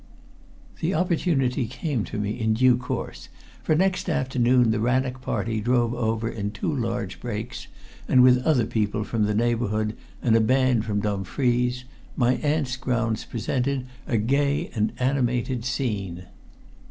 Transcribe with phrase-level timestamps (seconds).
[0.79, 3.29] The opportunity came to me in due course,
[3.61, 7.67] for next afternoon the Rannoch party drove over in two large brakes,
[8.07, 11.83] and with other people from the neighborhood and a band from Dumfries,
[12.17, 16.23] my aunt's grounds presented a gay and animated scene.